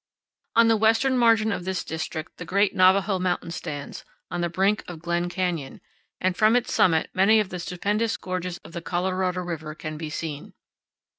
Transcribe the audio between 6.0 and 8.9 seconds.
and from its summit many of the stupendous gorges of the